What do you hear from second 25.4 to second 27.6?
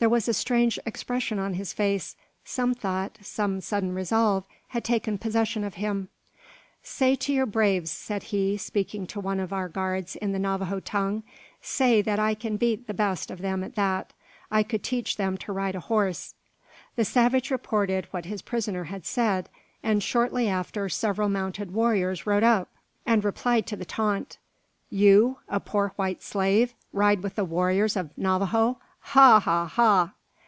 a poor white slave, ride with the